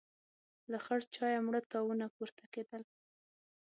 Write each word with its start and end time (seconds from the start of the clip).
له 0.71 0.77
خړ 0.85 0.99
چايه 1.15 1.39
مړه 1.45 1.61
تاوونه 1.71 2.05
پورته 2.15 2.43
کېدل. 2.53 2.81